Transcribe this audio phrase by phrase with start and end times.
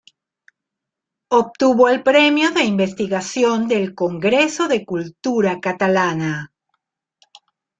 [1.27, 6.51] Obtuvo el Premio de Investigación del Congreso de Cultura Catalana.